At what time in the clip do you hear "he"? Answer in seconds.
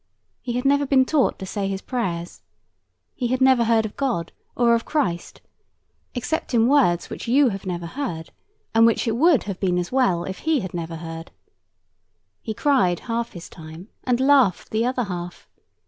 0.41-0.53, 3.13-3.27, 10.39-10.61, 12.41-12.55